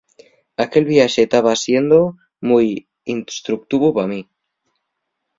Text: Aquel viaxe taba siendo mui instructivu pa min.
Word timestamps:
Aquel 0.63 0.85
viaxe 0.93 1.25
taba 1.33 1.53
siendo 1.63 1.99
mui 2.51 2.69
instructivu 3.15 3.87
pa 3.97 4.03
min. 4.11 4.25